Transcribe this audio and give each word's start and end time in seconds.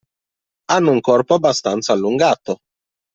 Hanno 0.71 0.89
un 0.93 0.99
corpo 0.99 1.35
abbastanza 1.35 1.93
allungato. 1.93 2.61